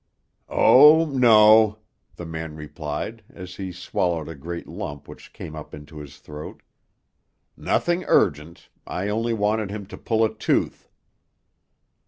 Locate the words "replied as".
2.55-3.57